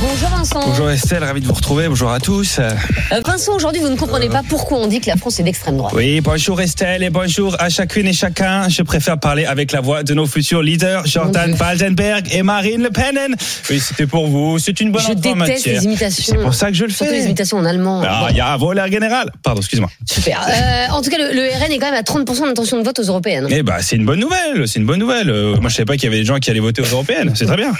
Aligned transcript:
Bonjour 0.00 0.28
Vincent. 0.30 0.60
Bonjour 0.66 0.90
Estelle, 0.90 1.22
ravi 1.24 1.40
de 1.40 1.46
vous 1.46 1.52
retrouver. 1.52 1.88
Bonjour 1.88 2.10
à 2.10 2.18
tous. 2.18 2.58
Euh, 2.58 2.70
Vincent, 3.24 3.54
aujourd'hui, 3.54 3.80
vous 3.82 3.88
ne 3.90 3.96
comprenez 3.96 4.28
pas 4.28 4.42
pourquoi 4.48 4.78
on 4.78 4.86
dit 4.86 5.00
que 5.00 5.08
la 5.10 5.16
France 5.16 5.40
est 5.40 5.42
d'extrême 5.42 5.76
droite. 5.76 5.92
Oui, 5.94 6.20
bonjour 6.22 6.60
Estelle 6.60 7.02
et 7.02 7.10
bonjour 7.10 7.54
à 7.58 7.68
chacune 7.68 8.06
et 8.06 8.12
chacun. 8.14 8.68
Je 8.68 8.82
préfère 8.82 9.18
parler 9.18 9.44
avec 9.44 9.72
la 9.72 9.80
voix 9.80 10.02
de 10.02 10.14
nos 10.14 10.26
futurs 10.26 10.62
leaders, 10.62 11.04
Jordan 11.06 11.54
Baldenberg 11.56 12.28
et 12.32 12.42
Marine 12.42 12.82
Le 12.82 12.90
Pen. 12.90 13.34
Oui, 13.68 13.78
c'était 13.80 14.06
pour 14.06 14.26
vous. 14.28 14.58
C'est 14.58 14.80
une 14.80 14.90
bonne 14.90 15.02
Je 15.02 15.12
déteste 15.12 15.36
matière. 15.36 15.80
les 15.80 15.84
imitations. 15.84 16.34
C'est 16.36 16.42
pour 16.42 16.54
ça 16.54 16.68
que 16.68 16.74
je 16.74 16.84
le 16.84 16.90
Surtout 16.90 17.12
les 17.12 17.18
fais. 17.20 17.24
imitations 17.26 17.58
en 17.58 17.64
allemand. 17.66 18.02
Ah, 18.06 18.28
il 18.30 18.36
y 18.36 18.40
a 18.40 18.52
un 18.52 18.56
voleur 18.56 18.86
général. 18.90 19.30
Pardon, 19.42 19.60
excuse-moi. 19.60 19.90
Super. 20.10 20.40
Euh, 20.48 20.92
en 20.92 21.02
tout 21.02 21.10
cas, 21.10 21.18
le, 21.18 21.34
le 21.34 21.42
RN 21.62 21.70
est 21.72 21.78
quand 21.78 21.90
même 21.90 21.94
à 21.94 22.02
30% 22.02 22.46
d'intention 22.46 22.78
de 22.78 22.84
vote 22.84 22.98
aux 22.98 23.02
européennes. 23.04 23.48
Eh 23.50 23.62
bah, 23.62 23.78
c'est 23.80 23.96
une 23.96 24.06
bonne 24.06 24.20
nouvelle. 24.20 24.66
C'est 24.66 24.78
une 24.80 24.86
bonne 24.86 25.00
nouvelle. 25.00 25.28
Euh, 25.30 25.56
moi, 25.60 25.68
je 25.68 25.74
savais 25.76 25.84
pas 25.86 25.94
qu'il 25.94 26.04
y 26.04 26.06
avait 26.08 26.18
des 26.20 26.24
gens 26.24 26.38
qui 26.38 26.50
allaient 26.50 26.60
voter 26.60 26.80
aux 26.82 26.86
européennes. 26.86 27.32
C'est 27.34 27.46
très 27.46 27.56
bien. 27.56 27.72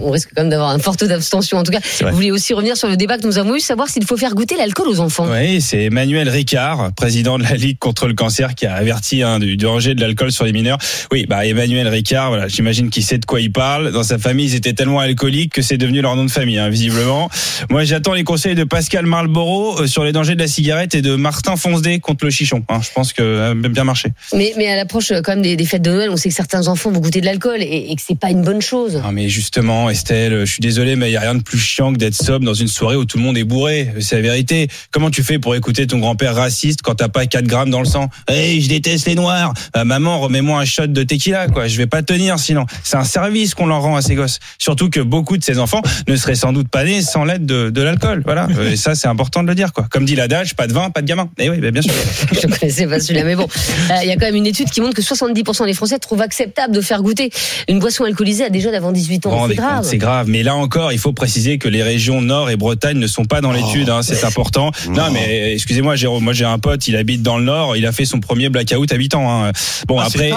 on 0.00 0.10
risque 0.10 0.30
quand 0.34 0.42
même 0.42 0.50
d'avoir 0.50 0.70
un 0.70 0.78
fort 0.78 0.91
d'abstention. 0.96 1.58
En 1.58 1.62
tout 1.62 1.72
cas, 1.72 1.80
vous 2.02 2.14
voulez 2.14 2.30
aussi 2.30 2.54
revenir 2.54 2.76
sur 2.76 2.88
le 2.88 2.96
débat 2.96 3.18
que 3.18 3.26
nous 3.26 3.38
avons 3.38 3.56
eu, 3.56 3.60
savoir 3.60 3.88
s'il 3.88 4.04
faut 4.04 4.16
faire 4.16 4.34
goûter 4.34 4.56
l'alcool 4.56 4.88
aux 4.88 5.00
enfants. 5.00 5.26
Oui, 5.30 5.60
c'est 5.60 5.84
Emmanuel 5.84 6.28
Ricard, 6.28 6.92
président 6.94 7.38
de 7.38 7.42
la 7.44 7.54
Ligue 7.54 7.78
contre 7.78 8.06
le 8.08 8.14
cancer, 8.14 8.54
qui 8.54 8.66
a 8.66 8.74
averti 8.74 9.22
hein, 9.22 9.38
du, 9.38 9.56
danger 9.56 9.94
de 9.94 10.00
l'alcool 10.00 10.32
sur 10.32 10.44
les 10.44 10.52
mineurs. 10.52 10.78
Oui, 11.10 11.26
bah 11.28 11.46
Emmanuel 11.46 11.88
Ricard, 11.88 12.28
voilà, 12.28 12.48
j'imagine 12.48 12.90
qu'il 12.90 13.04
sait 13.04 13.18
de 13.18 13.24
quoi 13.26 13.40
il 13.40 13.52
parle. 13.52 13.92
Dans 13.92 14.02
sa 14.02 14.18
famille, 14.18 14.46
ils 14.46 14.54
étaient 14.54 14.72
tellement 14.72 15.00
alcooliques 15.00 15.52
que 15.52 15.62
c'est 15.62 15.78
devenu 15.78 16.00
leur 16.00 16.16
nom 16.16 16.24
de 16.24 16.30
famille, 16.30 16.58
hein, 16.58 16.68
visiblement. 16.68 17.30
Moi, 17.70 17.84
j'attends 17.84 18.14
les 18.14 18.24
conseils 18.24 18.54
de 18.54 18.64
Pascal 18.64 19.06
Marlborough 19.06 19.80
euh, 19.82 19.86
sur 19.86 20.04
les 20.04 20.12
dangers 20.12 20.34
de 20.34 20.40
la 20.40 20.48
cigarette 20.48 20.94
et 20.94 21.02
de 21.02 21.14
Martin 21.14 21.56
Fonzdé 21.56 22.00
contre 22.00 22.24
le 22.24 22.30
chichon. 22.30 22.62
hein. 22.68 22.80
Je 22.82 22.90
pense 22.94 23.12
que 23.12 23.36
ça 23.38 23.50
a 23.50 23.54
bien 23.54 23.84
marché. 23.84 24.10
Mais, 24.34 24.52
mais 24.56 24.68
à 24.68 24.76
l'approche 24.76 25.10
euh, 25.12 25.20
quand 25.22 25.32
même 25.32 25.42
des, 25.42 25.56
des 25.56 25.64
fêtes 25.64 25.82
de 25.82 25.90
Noël, 25.90 26.10
on 26.10 26.16
sait 26.16 26.28
que 26.28 26.34
certains 26.34 26.68
enfants 26.68 26.90
vont 26.90 27.00
goûter 27.00 27.20
de 27.20 27.26
l'alcool 27.26 27.62
et, 27.62 27.86
et 27.90 27.96
que 27.96 28.02
c'est 28.04 28.18
pas 28.18 28.30
une 28.30 28.42
bonne 28.42 28.60
chose. 28.62 29.00
Ah 29.04 29.12
mais 29.12 29.28
justement, 29.28 29.88
Estelle, 29.90 30.40
je 30.44 30.52
suis 30.52 30.60
désolé, 30.60 30.81
mais 30.96 31.10
il 31.10 31.12
y 31.12 31.16
a 31.16 31.20
rien 31.20 31.34
de 31.34 31.42
plus 31.42 31.58
chiant 31.58 31.92
que 31.92 31.98
d'être 31.98 32.14
sobre 32.14 32.44
dans 32.44 32.54
une 32.54 32.68
soirée 32.68 32.96
où 32.96 33.04
tout 33.04 33.16
le 33.18 33.22
monde 33.22 33.36
est 33.38 33.44
bourré. 33.44 33.88
C'est 34.00 34.16
la 34.16 34.22
vérité. 34.22 34.68
Comment 34.90 35.10
tu 35.10 35.22
fais 35.22 35.38
pour 35.38 35.54
écouter 35.54 35.86
ton 35.86 35.98
grand-père 35.98 36.34
raciste 36.34 36.82
quand 36.82 36.94
t'as 36.96 37.08
pas 37.08 37.26
4 37.26 37.44
grammes 37.46 37.70
dans 37.70 37.80
le 37.80 37.86
sang? 37.86 38.08
Hey, 38.28 38.60
je 38.60 38.68
déteste 38.68 39.06
les 39.06 39.14
noirs. 39.14 39.54
Bah, 39.74 39.84
maman, 39.84 40.20
remets-moi 40.20 40.60
un 40.60 40.64
shot 40.64 40.88
de 40.88 41.02
tequila, 41.02 41.46
quoi. 41.48 41.68
Je 41.68 41.76
vais 41.76 41.86
pas 41.86 42.02
tenir 42.02 42.38
sinon. 42.38 42.66
C'est 42.84 42.96
un 42.96 43.04
service 43.04 43.54
qu'on 43.54 43.66
leur 43.66 43.80
rend 43.82 43.96
à 43.96 44.02
ces 44.02 44.14
gosses. 44.14 44.38
Surtout 44.58 44.90
que 44.90 45.00
beaucoup 45.00 45.36
de 45.36 45.44
ces 45.44 45.58
enfants 45.58 45.82
ne 46.08 46.16
seraient 46.16 46.34
sans 46.34 46.52
doute 46.52 46.68
pas 46.68 46.84
nés 46.84 47.02
sans 47.02 47.24
l'aide 47.24 47.46
de, 47.46 47.70
de 47.70 47.82
l'alcool. 47.82 48.22
Voilà. 48.24 48.48
Et 48.70 48.76
ça, 48.76 48.94
c'est 48.94 49.08
important 49.08 49.42
de 49.42 49.48
le 49.48 49.54
dire, 49.54 49.72
quoi. 49.72 49.86
Comme 49.90 50.04
dit 50.04 50.14
l'adage, 50.16 50.54
pas 50.54 50.66
de 50.66 50.72
vin, 50.72 50.90
pas 50.90 51.02
de 51.02 51.06
gamin. 51.06 51.28
Et 51.38 51.48
oui, 51.50 51.58
bah, 51.58 51.70
bien 51.70 51.82
sûr. 51.82 51.92
Je 52.32 52.46
connaissais 52.46 52.86
pas 52.86 53.00
celui-là, 53.00 53.24
mais 53.24 53.36
bon, 53.36 53.46
Euh, 53.90 53.94
il 54.02 54.08
y 54.08 54.12
a 54.12 54.14
quand 54.14 54.26
même 54.26 54.36
une 54.36 54.46
étude 54.46 54.70
qui 54.70 54.80
montre 54.80 54.94
que 54.94 55.02
70% 55.02 55.66
des 55.66 55.74
Français 55.74 55.98
trouvent 55.98 56.20
acceptable 56.22 56.74
de 56.74 56.80
faire 56.80 57.02
goûter 57.02 57.30
une 57.68 57.78
boisson 57.78 58.04
alcoolisée 58.04 58.44
à 58.44 58.50
des 58.50 58.60
jeunes 58.60 58.74
avant 58.74 58.92
18 58.92 59.24
Vous 59.24 59.30
vous 59.30 59.36
ans. 59.36 59.46
C'est 59.48 59.54
grave. 59.54 59.86
C'est 59.88 59.98
grave. 59.98 60.26
Mais 60.28 60.42
là 60.42 60.54
encore, 60.54 60.71
il 60.92 60.98
faut 60.98 61.12
préciser 61.12 61.58
que 61.58 61.68
les 61.68 61.82
régions 61.82 62.20
Nord 62.22 62.50
et 62.50 62.56
Bretagne 62.56 62.98
ne 62.98 63.06
sont 63.06 63.24
pas 63.24 63.40
dans 63.40 63.52
l'étude. 63.52 63.88
hein, 63.90 64.02
c'est 64.02 64.24
important. 64.24 64.70
Non, 64.88 65.10
mais 65.12 65.52
excusez-moi, 65.54 65.96
Jérôme. 65.96 66.24
Moi, 66.24 66.32
j'ai 66.32 66.44
un 66.44 66.58
pote. 66.58 66.86
Il 66.88 66.96
habite 66.96 67.22
dans 67.22 67.38
le 67.38 67.44
Nord. 67.44 67.76
Il 67.76 67.86
a 67.86 67.92
fait 67.92 68.04
son 68.04 68.20
premier 68.20 68.48
blackout 68.48 68.90
à 68.92 68.96
8 68.96 69.14
ans. 69.14 69.44
hein. 69.46 69.52
Bon, 69.86 69.98
après. 70.06 70.30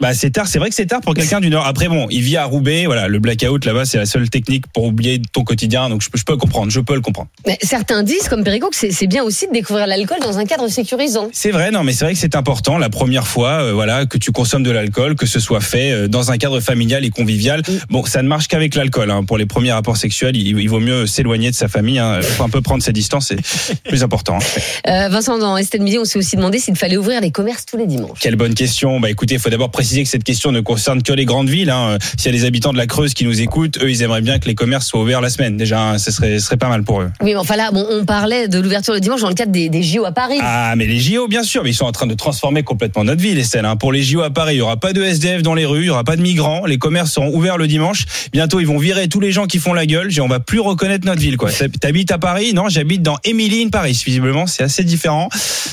Bah 0.00 0.14
c'est 0.14 0.30
tard, 0.30 0.46
c'est 0.48 0.58
vrai 0.58 0.68
que 0.68 0.74
c'est 0.74 0.86
tard 0.86 1.00
pour 1.00 1.14
quelqu'un 1.14 1.40
du 1.40 1.48
Nord. 1.50 1.66
Après 1.66 1.88
bon, 1.88 2.06
il 2.10 2.22
vit 2.22 2.36
à 2.36 2.44
Roubaix, 2.44 2.86
voilà, 2.86 3.06
le 3.08 3.18
blackout 3.20 3.64
là-bas 3.64 3.84
c'est 3.84 3.98
la 3.98 4.06
seule 4.06 4.28
technique 4.30 4.64
pour 4.72 4.84
oublier 4.84 5.20
ton 5.32 5.44
quotidien, 5.44 5.88
donc 5.88 6.02
je, 6.02 6.10
peux- 6.10 6.18
je 6.18 6.24
peux 6.24 6.36
comprendre, 6.36 6.70
je 6.72 6.80
peux 6.80 6.94
le 6.94 7.00
comprendre. 7.00 7.28
Mais 7.46 7.58
certains 7.62 8.02
disent, 8.02 8.28
comme 8.28 8.42
Perico, 8.44 8.68
que 8.70 8.76
c'est 8.90 9.06
bien 9.06 9.22
aussi 9.22 9.46
de 9.46 9.52
découvrir 9.52 9.86
l'alcool 9.86 10.18
dans 10.20 10.38
un 10.38 10.44
cadre 10.44 10.66
sécurisant. 10.68 11.28
C'est 11.32 11.50
vrai, 11.50 11.70
non, 11.70 11.84
mais 11.84 11.92
c'est 11.92 12.04
vrai 12.04 12.14
que 12.14 12.18
c'est 12.20 12.34
important 12.36 12.78
la 12.78 12.90
première 12.90 13.26
fois, 13.26 13.62
euh, 13.62 13.72
voilà, 13.72 14.06
que 14.06 14.18
tu 14.18 14.32
consommes 14.32 14.62
de 14.64 14.70
l'alcool, 14.70 15.14
que 15.14 15.26
ce 15.26 15.38
soit 15.40 15.60
fait 15.60 15.92
euh, 15.92 16.08
dans 16.08 16.30
un 16.32 16.38
cadre 16.38 16.60
familial 16.60 17.04
et 17.04 17.10
convivial. 17.10 17.62
Bon, 17.90 18.04
ça 18.04 18.22
ne 18.22 18.28
marche 18.28 18.48
qu'avec 18.48 18.74
l'alcool. 18.74 19.10
Hein. 19.10 19.24
Pour 19.24 19.38
les 19.38 19.46
premiers 19.46 19.72
rapports 19.72 19.96
sexuels, 19.96 20.36
il, 20.36 20.58
il 20.58 20.68
vaut 20.68 20.80
mieux 20.80 21.06
s'éloigner 21.06 21.50
de 21.50 21.56
sa 21.56 21.68
famille. 21.68 21.98
Hein. 21.98 22.20
Faut 22.22 22.42
un 22.44 22.48
peu 22.48 22.60
prendre 22.60 22.82
ses 22.82 22.92
distances, 22.92 23.32
c'est 23.36 23.82
plus 23.84 24.02
important. 24.02 24.38
hein. 24.38 24.88
Euh, 24.88 25.08
Vincent, 25.08 25.38
dans 25.38 25.56
Estelle 25.56 25.82
Midi, 25.82 25.98
on 25.98 26.04
s'est 26.04 26.18
aussi 26.18 26.36
demandé 26.36 26.58
s'il 26.58 26.76
fallait 26.76 26.96
ouvrir 26.96 27.20
les 27.20 27.30
commerces 27.30 27.66
tous 27.66 27.76
les 27.76 27.86
dimanches. 27.86 28.18
Quelle 28.20 28.36
bonne 28.36 28.54
question. 28.54 28.98
Bah 29.00 29.10
écoutez, 29.10 29.34
il 29.34 29.40
faut 29.40 29.50
d'abord 29.50 29.70
préciser 29.82 30.04
que 30.04 30.08
cette 30.08 30.22
question 30.22 30.52
ne 30.52 30.60
concerne 30.60 31.02
que 31.02 31.12
les 31.12 31.24
grandes 31.24 31.48
villes. 31.48 31.70
Hein. 31.70 31.98
S'il 32.16 32.32
y 32.32 32.36
a 32.36 32.38
des 32.38 32.44
habitants 32.44 32.72
de 32.72 32.78
la 32.78 32.86
Creuse 32.86 33.14
qui 33.14 33.24
nous 33.24 33.40
écoutent, 33.40 33.82
eux, 33.82 33.90
ils 33.90 34.02
aimeraient 34.02 34.20
bien 34.20 34.38
que 34.38 34.46
les 34.46 34.54
commerces 34.54 34.86
soient 34.86 35.00
ouverts 35.00 35.20
la 35.20 35.28
semaine. 35.28 35.56
Déjà, 35.56 35.80
hein, 35.80 35.98
ce 35.98 36.12
serait, 36.12 36.56
pas 36.56 36.68
mal 36.68 36.84
pour 36.84 37.00
eux. 37.00 37.10
Oui, 37.20 37.32
mais 37.32 37.34
enfin 37.34 37.56
là, 37.56 37.72
bon, 37.72 37.84
on 37.90 38.04
parlait 38.04 38.46
de 38.46 38.60
l'ouverture 38.60 38.94
le 38.94 39.00
dimanche 39.00 39.22
dans 39.22 39.28
le 39.28 39.34
cadre 39.34 39.50
des, 39.50 39.68
des 39.68 39.82
JO 39.82 40.04
à 40.04 40.12
Paris. 40.12 40.38
Ah, 40.40 40.74
mais 40.76 40.86
les 40.86 41.00
JO, 41.00 41.26
bien 41.26 41.42
sûr, 41.42 41.64
mais 41.64 41.70
ils 41.70 41.74
sont 41.74 41.84
en 41.84 41.90
train 41.90 42.06
de 42.06 42.14
transformer 42.14 42.62
complètement 42.62 43.02
notre 43.02 43.20
ville, 43.20 43.36
Estelle. 43.38 43.64
Hein. 43.64 43.74
Pour 43.74 43.90
les 43.90 44.04
JO 44.04 44.20
à 44.20 44.30
Paris, 44.30 44.54
il 44.54 44.58
y 44.58 44.60
aura 44.60 44.76
pas 44.76 44.92
de 44.92 45.02
SDF 45.02 45.42
dans 45.42 45.54
les 45.54 45.66
rues, 45.66 45.80
il 45.80 45.86
y 45.86 45.90
aura 45.90 46.04
pas 46.04 46.14
de 46.14 46.22
migrants, 46.22 46.64
les 46.64 46.78
commerces 46.78 47.10
seront 47.10 47.34
ouverts 47.34 47.58
le 47.58 47.66
dimanche. 47.66 48.04
Bientôt, 48.32 48.60
ils 48.60 48.66
vont 48.68 48.78
virer 48.78 49.08
tous 49.08 49.18
les 49.18 49.32
gens 49.32 49.46
qui 49.46 49.58
font 49.58 49.72
la 49.72 49.86
gueule. 49.86 50.10
On 50.20 50.28
va 50.28 50.38
plus 50.38 50.60
reconnaître 50.60 51.06
notre 51.06 51.20
ville, 51.20 51.36
quoi. 51.36 51.50
T'habites 51.80 52.12
à 52.12 52.18
Paris? 52.18 52.52
Non, 52.54 52.68
j'habite 52.68 53.02
dans 53.02 53.16
Émilie, 53.24 53.68
Paris. 53.68 54.00
Visiblement, 54.06 54.46
c'est 54.46 54.62
assez 54.62 54.84
différent. 54.84 55.28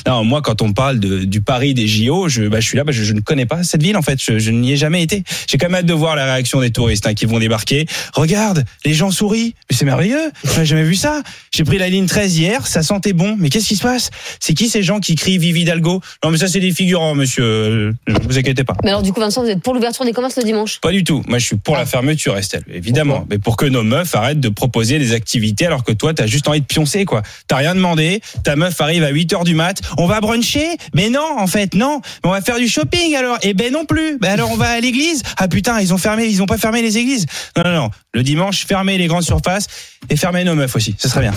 Non, 0.08 0.24
moi, 0.24 0.42
quand 0.42 0.62
on 0.62 0.72
parle 0.72 0.98
de, 0.98 1.22
du 1.22 1.42
Paris 1.42 1.74
des 1.74 1.86
JO, 1.86 2.28
je, 2.28 2.48
bah, 2.48 2.58
je 2.58 2.66
suis 2.66 2.76
là, 2.76 2.82
bah, 2.82 2.90
je, 2.90 3.04
je 3.04 3.12
ne 3.12 3.20
connais 3.20 3.46
pas 3.46 3.62
cette 3.62 3.84
ville, 3.84 3.96
en 4.00 4.02
fait. 4.02 4.18
Je, 4.20 4.38
je 4.38 4.50
n'y 4.50 4.72
ai 4.72 4.76
jamais 4.76 5.02
été. 5.02 5.22
J'ai 5.46 5.58
quand 5.58 5.66
même 5.66 5.76
hâte 5.76 5.86
de 5.86 5.92
voir 5.92 6.16
la 6.16 6.24
réaction 6.24 6.60
des 6.60 6.70
touristes 6.70 7.06
hein, 7.06 7.14
qui 7.14 7.26
vont 7.26 7.38
débarquer. 7.38 7.86
Regarde, 8.14 8.64
les 8.84 8.94
gens 8.94 9.10
sourient. 9.10 9.54
Mais 9.70 9.76
c'est 9.76 9.84
merveilleux. 9.84 10.32
J'ai 10.56 10.64
jamais 10.64 10.82
vu 10.82 10.94
ça. 10.94 11.22
J'ai 11.52 11.64
pris 11.64 11.78
la 11.78 11.88
ligne 11.88 12.06
13 12.06 12.38
hier, 12.38 12.66
ça 12.66 12.82
sentait 12.82 13.12
bon. 13.12 13.36
Mais 13.38 13.50
qu'est-ce 13.50 13.68
qui 13.68 13.76
se 13.76 13.82
passe? 13.82 14.10
C'est 14.40 14.54
qui 14.54 14.68
ces 14.68 14.82
gens 14.82 15.00
qui 15.00 15.14
crient 15.14 15.38
Vivi 15.38 15.62
Hidalgo? 15.62 16.00
Non, 16.24 16.30
mais 16.30 16.38
ça, 16.38 16.48
c'est 16.48 16.60
des 16.60 16.72
figurants, 16.72 17.14
monsieur. 17.14 17.44
Euh, 17.44 17.92
Ne 18.08 18.14
vous 18.26 18.38
inquiétez 18.38 18.64
pas. 18.64 18.74
Mais 18.82 18.90
alors, 18.90 19.02
du 19.02 19.12
coup, 19.12 19.20
Vincent, 19.20 19.42
vous 19.42 19.48
êtes 19.48 19.62
pour 19.62 19.74
l'ouverture 19.74 20.04
des 20.04 20.12
commerces 20.12 20.36
le 20.36 20.44
dimanche? 20.44 20.80
Pas 20.80 20.92
du 20.92 21.04
tout. 21.04 21.22
Moi, 21.28 21.38
je 21.38 21.46
suis 21.46 21.56
pour 21.56 21.76
la 21.76 21.86
fermeture, 21.86 22.36
Estelle. 22.36 22.64
Évidemment. 22.72 23.26
Mais 23.30 23.38
pour 23.38 23.56
que 23.56 23.66
nos 23.66 23.82
meufs 23.82 24.14
arrêtent 24.14 24.40
de 24.40 24.48
proposer 24.48 24.98
des 24.98 25.12
activités 25.12 25.66
alors 25.66 25.84
que 25.84 25.92
toi, 25.92 26.14
t'as 26.14 26.26
juste 26.26 26.48
envie 26.48 26.60
de 26.60 26.66
pioncer, 26.66 27.04
quoi. 27.04 27.22
T'as 27.46 27.56
rien 27.56 27.74
demandé. 27.74 28.20
Ta 28.44 28.56
meuf 28.56 28.80
arrive 28.80 29.04
à 29.04 29.10
8 29.10 29.32
heures 29.34 29.44
du 29.44 29.54
mat. 29.54 29.80
On 29.98 30.06
va 30.06 30.20
bruncher? 30.20 30.76
Mais 30.94 31.10
non, 31.10 31.26
en 31.38 31.46
fait, 31.46 31.74
non. 31.74 32.00
Mais 32.24 32.30
on 32.30 32.32
va 32.32 32.40
faire 32.40 32.58
du 32.58 32.68
shopping, 32.68 33.14
alors. 33.14 33.38
Eh 33.42 33.54
ben, 33.54 33.72
non 33.72 33.84
plus. 33.90 34.18
Ben, 34.18 34.32
alors, 34.32 34.50
on 34.50 34.56
va 34.56 34.68
à 34.68 34.80
l'église? 34.80 35.22
Ah, 35.36 35.48
putain, 35.48 35.80
ils 35.80 35.92
ont 35.92 35.98
fermé, 35.98 36.26
ils 36.26 36.42
ont 36.42 36.46
pas 36.46 36.58
fermé 36.58 36.80
les 36.80 36.96
églises. 36.96 37.26
Non, 37.56 37.64
non, 37.64 37.74
non. 37.74 37.90
Le 38.14 38.22
dimanche, 38.22 38.64
fermez 38.66 38.96
les 38.96 39.06
grandes 39.06 39.24
surfaces 39.24 39.66
et 40.08 40.16
fermez 40.16 40.44
nos 40.44 40.54
meufs 40.54 40.74
aussi. 40.74 40.94
Ce 40.98 41.08
serait 41.08 41.20
bien. 41.20 41.28